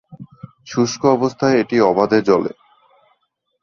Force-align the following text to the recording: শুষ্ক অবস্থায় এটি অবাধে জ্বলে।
শুষ্ক 0.67 1.01
অবস্থায় 1.07 1.55
এটি 1.57 1.77
অবাধে 1.81 2.19
জ্বলে। 2.21 2.51